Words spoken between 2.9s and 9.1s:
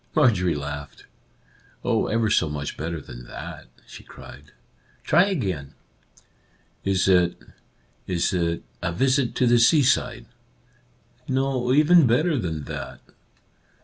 than that," she cried." Try again."" Is it— is it— a